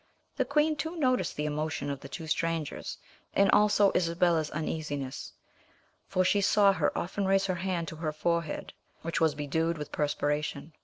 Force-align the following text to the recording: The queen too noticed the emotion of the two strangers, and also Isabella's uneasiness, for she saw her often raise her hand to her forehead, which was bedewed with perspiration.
The 0.37 0.45
queen 0.45 0.75
too 0.77 0.95
noticed 0.95 1.35
the 1.35 1.45
emotion 1.45 1.87
of 1.91 1.99
the 1.99 2.09
two 2.09 2.25
strangers, 2.25 2.97
and 3.35 3.51
also 3.51 3.91
Isabella's 3.93 4.49
uneasiness, 4.49 5.31
for 6.07 6.25
she 6.25 6.41
saw 6.41 6.73
her 6.73 6.97
often 6.97 7.27
raise 7.27 7.45
her 7.45 7.53
hand 7.53 7.87
to 7.89 7.97
her 7.97 8.11
forehead, 8.11 8.73
which 9.03 9.21
was 9.21 9.35
bedewed 9.35 9.77
with 9.77 9.91
perspiration. 9.91 10.73